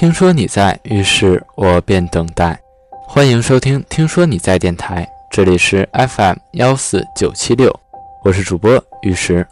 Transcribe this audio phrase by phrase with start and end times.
[0.00, 2.58] 听说你在，于是我便等待。
[3.02, 7.70] 欢迎收听《听说你在》电台，这里是 FM 幺四九七六，
[8.24, 9.46] 我是主播玉石。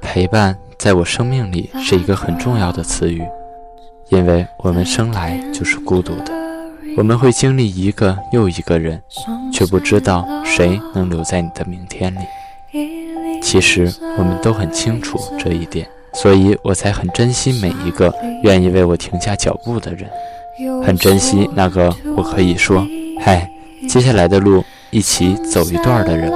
[0.00, 3.22] 陪伴在我生命里是一个很重要的词语，
[4.08, 6.32] 因为我们生来就是孤独的，
[6.96, 9.02] 我们会经历一个又一个人，
[9.52, 12.20] 却不知道谁能留在你的明天里。
[13.50, 18.14] 其实我们都很清楚这一点，所以我才很珍惜每一个
[18.44, 20.08] 愿意为我停下脚步的人，
[20.84, 22.86] 很珍惜那个我可以说
[23.20, 23.50] “嗨，
[23.88, 26.32] 接下来的路一起走一段”的人。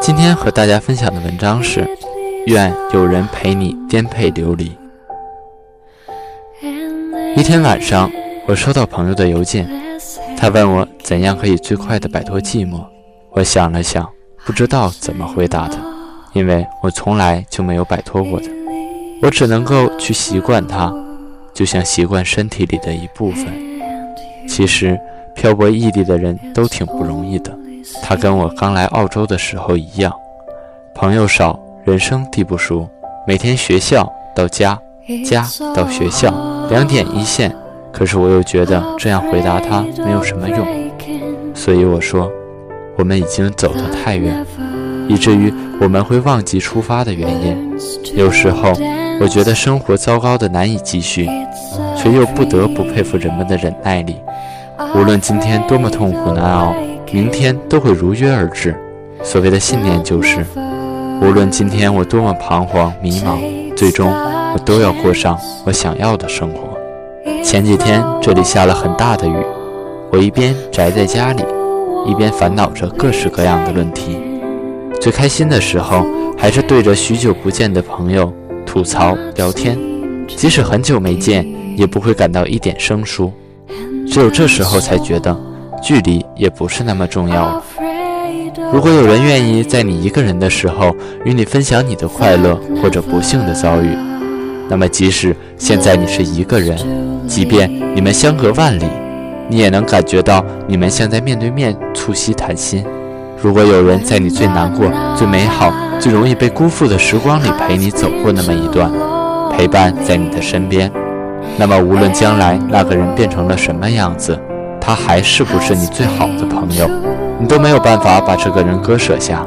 [0.00, 1.84] 今天和大家分享的文章是：
[2.46, 4.70] 愿有人陪你颠沛流离。
[7.34, 8.08] 一天晚上，
[8.46, 9.68] 我收到朋友的邮件，
[10.36, 12.80] 他问我怎样可以最快的摆脱寂寞。
[13.32, 14.08] 我想了想，
[14.46, 15.91] 不知道怎么回答他。
[16.32, 18.46] 因为我从来就没有摆脱过的，
[19.22, 20.92] 我只能够去习惯它，
[21.54, 23.46] 就像习惯身体里的一部分。
[24.48, 24.98] 其实
[25.34, 27.52] 漂泊异地的人都挺不容易的，
[28.02, 30.12] 他跟我刚来澳洲的时候一样，
[30.94, 32.88] 朋友少，人生地不熟，
[33.26, 34.78] 每天学校到家，
[35.24, 36.32] 家到学校，
[36.70, 37.54] 两点一线。
[37.92, 40.66] 可是我又觉得这样回答他没有什么用，
[41.54, 42.30] 所以我说，
[42.96, 44.44] 我们已经走得太远。
[45.08, 47.78] 以至于我们会忘记出发的原因。
[48.14, 48.72] 有时候，
[49.20, 51.28] 我觉得生活糟糕的难以继续，
[51.96, 54.16] 却又不得不佩服人们的忍耐力。
[54.94, 56.74] 无论今天多么痛苦难熬，
[57.12, 58.74] 明天都会如约而至。
[59.22, 60.44] 所谓的信念就是：
[61.20, 63.38] 无论今天我多么彷徨迷茫，
[63.76, 66.68] 最终我都要过上我想要的生活。
[67.44, 69.36] 前几天这里下了很大的雨，
[70.10, 71.44] 我一边宅在家里，
[72.06, 74.18] 一边烦恼着各式各样的问题。
[75.02, 76.06] 最开心的时候，
[76.38, 78.32] 还是对着许久不见的朋友
[78.64, 79.76] 吐槽聊天，
[80.28, 81.44] 即使很久没见，
[81.76, 83.32] 也不会感到一点生疏。
[84.06, 85.36] 只有这时候才觉得，
[85.82, 87.64] 距离也不是那么重要了。
[88.72, 93.88] 如果有人愿意在你一个人的时候与你分享你的快乐或者不幸的遭遇，
[94.68, 96.78] 那么即使现在你是一个人，
[97.26, 98.86] 即便你们相隔万里，
[99.48, 102.84] 你也能感觉到你们像在面对面促膝谈心。
[103.42, 104.86] 如果有人在你最难过、
[105.16, 108.88] 最美好、最容易被辜负的时光里陪你走过那么一段，
[109.50, 110.88] 陪伴在你的身边，
[111.56, 114.38] 那么无论将来那个人变成了什么样子，
[114.80, 116.88] 他还是不是你最好的朋友，
[117.40, 119.44] 你都没有办法把这个人割舍下。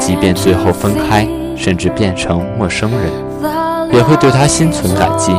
[0.00, 1.24] 即便最后分开，
[1.56, 3.12] 甚至变成陌生人，
[3.92, 5.30] 也会对他心存感激，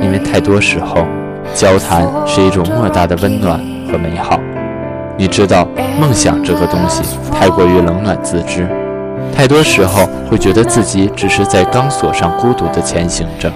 [0.00, 1.04] 因为太多时候，
[1.54, 3.58] 交谈是一种莫大的温暖
[3.90, 4.38] 和美好。
[5.18, 5.68] 你知道，
[6.00, 8.68] 梦想这个东西太过于冷暖自知，
[9.34, 13.52] 太多时候会觉得自己只是在钢索上孤独地前行着，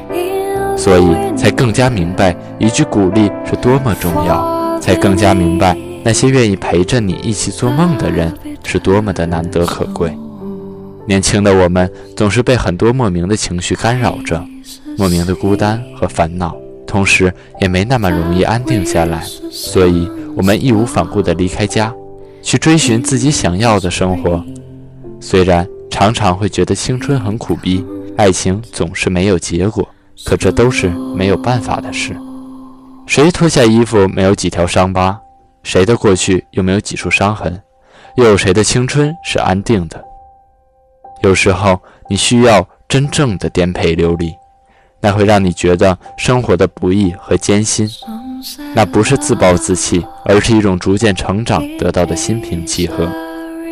[0.76, 10.16] 所以才更加明白一句鼓励是多么重要，才更加明白那些愿意陪着你一起做梦的人是多么的难得可贵。
[11.06, 14.44] 年轻的我们总是被很多莫名的情绪干扰着，
[14.98, 16.54] 莫名的孤单和烦恼，
[16.86, 20.08] 同时也没那么容易安定下来，所以。
[20.36, 21.90] 我们义无反顾地离开家，
[22.42, 24.44] 去追寻自己想要的生活。
[25.18, 27.82] 虽然常常会觉得青春很苦逼，
[28.18, 29.88] 爱情总是没有结果，
[30.26, 32.14] 可这都是没有办法的事。
[33.06, 35.18] 谁脱下衣服没有几条伤疤？
[35.62, 37.58] 谁的过去又没有几处伤痕？
[38.16, 40.04] 又有谁的青春是安定的？
[41.22, 41.80] 有时候，
[42.10, 44.30] 你需要真正的颠沛流离。
[45.06, 47.88] 那会让你觉得生活的不易和艰辛，
[48.74, 53.08] 那不是自暴自弃，而是一种逐渐成长得到的心平气和。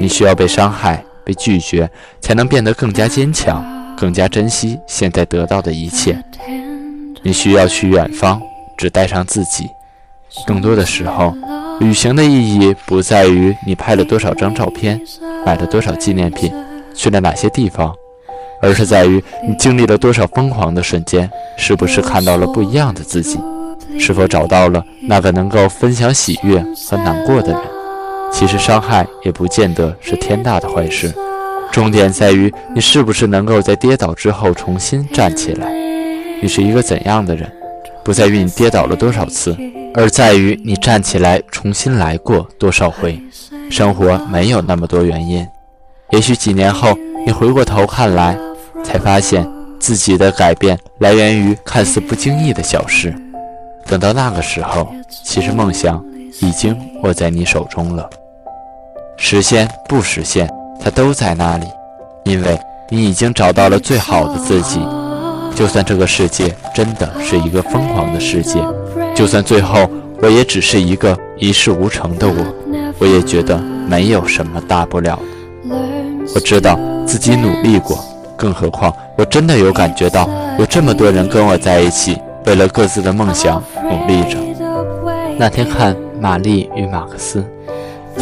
[0.00, 1.90] 你需要被伤害、被拒绝，
[2.20, 3.64] 才能变得更加坚强，
[3.96, 6.16] 更加珍惜现在得到的一切。
[7.24, 8.40] 你需要去远方，
[8.76, 9.68] 只带上自己。
[10.46, 11.36] 更多的时候，
[11.80, 15.00] 旅行的意义不在于你拍了多少张照片，
[15.44, 16.54] 买了多少纪念品，
[16.94, 17.92] 去了哪些地方。
[18.64, 23.38] 而是在于你经历了多少疯狂的瞬间，是不是看到了不一样的自己，
[24.00, 27.61] 是否找到了那个能够分享喜悦和难过的人。
[28.32, 31.12] 其实伤害也不见得是天大的坏事，
[31.70, 35.70] 重点在于你是不是能够在跌倒之后重新站起来。
[36.40, 37.52] 你是一个怎样的人，
[38.02, 39.55] 不在于你跌倒了多少次，
[39.93, 43.20] 而在于你站起来重新来过多少回。
[43.70, 45.46] 生活没有那么多原因，
[46.12, 46.96] 也许几年后
[47.26, 48.34] 你回过头看来。
[48.84, 49.44] 才发现
[49.81, 53.12] 自己的改变来源于看似不经意的小事。
[53.86, 54.86] 等到那个时候，
[55.25, 56.04] 其实梦想
[56.40, 58.08] 已经握在你手中了。
[59.16, 60.48] 实现不实现，
[60.81, 61.66] 它都在那里。
[62.25, 62.58] 因为
[62.88, 64.81] 你已经找到了最好的自己。
[65.54, 68.58] 就算这个世界真的是一个疯狂的世界，
[69.14, 69.88] 就算最后
[70.20, 72.34] 我也只是一个一事无成的我，
[72.98, 73.56] 我也觉得
[73.87, 75.16] 没有什么大不了
[75.69, 75.76] 的。
[76.34, 78.02] 我知道自己努力过，
[78.36, 80.28] 更何况我真的有感觉到
[80.58, 84.38] 有这么多人跟我在一起，为了各自的梦想努力着。
[85.36, 87.40] 那天看《玛丽与马克思》，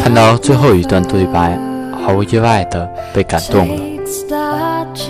[0.01, 1.57] 看到最后一段对白，
[2.03, 3.75] 毫无意外的被感动了。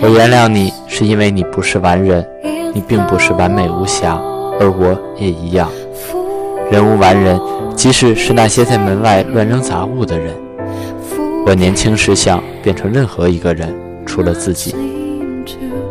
[0.02, 2.26] 我原谅你，是因为你不是完人，
[2.74, 4.14] 你并不是完美无瑕，
[4.60, 5.68] 而我也一样。
[6.70, 7.40] 人无完人，
[7.76, 10.34] 即使是那些在门外乱扔杂物的人。
[11.46, 13.74] 我年轻时想变成任何一个人，
[14.06, 14.74] 除了自己。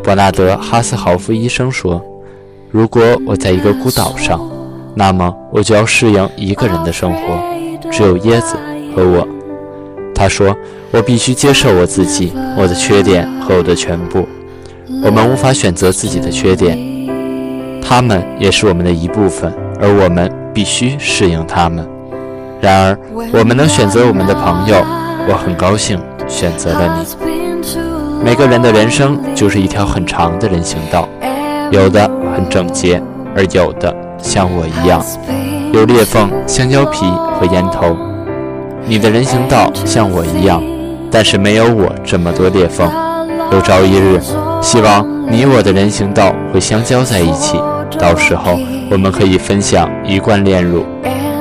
[0.04, 2.04] 伯纳德·哈斯豪夫医生说
[2.70, 4.40] ：“如果我在一个孤岛上，
[4.94, 7.20] 那么我就要适应一个人的生活，
[7.90, 8.58] 只有椰子
[8.94, 9.26] 和我。”
[10.14, 10.54] 他说
[10.92, 14.28] ：“我必须接受我自己，我的缺点和我的全部。
[15.02, 16.78] 我们无法选择自己的缺点，
[17.82, 21.88] 他们也是我们的一部分，而我们必须适应他们。
[22.60, 23.00] 然而，
[23.32, 24.86] 我们能选择我们的朋友。
[25.26, 25.98] 我很高兴
[26.28, 27.33] 选择了你。
[28.24, 31.10] 每个人的人生就是一条很长的人行道，
[31.72, 33.02] 有的很整洁，
[33.36, 35.04] 而有的像我一样，
[35.74, 37.06] 有裂缝、香蕉皮
[37.38, 37.98] 和烟头。”
[38.88, 40.64] 你的人行道像我一样，
[41.12, 42.90] 但是没有我这么多裂缝。
[43.52, 44.22] 有朝一日，
[44.62, 47.62] 希望你我的人行道会相交在一起，
[48.00, 48.58] 到时候
[48.90, 50.86] 我们可以分享一罐炼乳。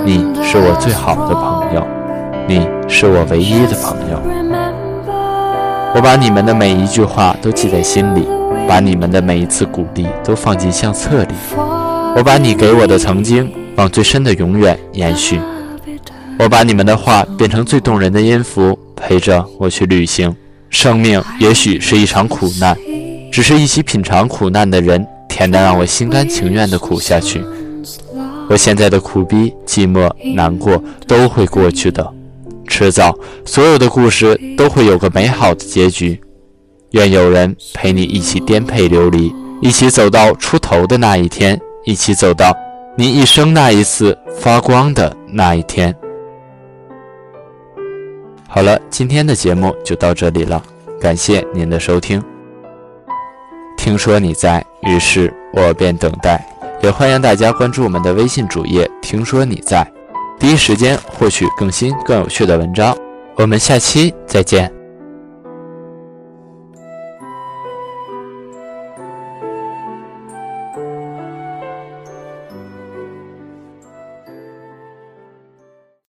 [0.05, 1.87] 你是我最好的朋友，
[2.49, 4.82] 你是我唯一的朋友。
[5.95, 8.27] 我把你们的每一句话都记在心里，
[8.67, 11.35] 把你们的每一次鼓励都放进相册里。
[12.17, 15.39] 我把你给我的曾经往最深的永远延续。
[16.39, 20.35] 我把你们的话变成最动人的音符，陪着我去旅行。
[20.71, 22.75] 生命也许是一场苦难，
[23.31, 27.45] 只是一起品尝苦难的人，甜的让我心甘情愿的苦下去。
[28.49, 32.11] 我现在的苦逼、寂寞、难过都会过去的，
[32.73, 33.15] 迟早
[33.45, 36.19] 所有的故事都会有个美好的结局。
[36.93, 39.31] 愿有人陪你一起颠沛流离，
[39.61, 42.57] 一起走到出头的那一天，一起走到
[42.97, 45.95] 你一生那一次发光的那一天。
[48.49, 50.63] 好了，今天的节目就到这里了，
[50.99, 52.23] 感谢您的收听。
[53.77, 56.43] 听说你在，于是我便等待。
[56.83, 59.87] 也欢迎大家关注我们的微信主页，听说你在，
[60.43, 62.97] 第一时间获取更新更有趣的文章。
[63.37, 64.82] 我们下期再见。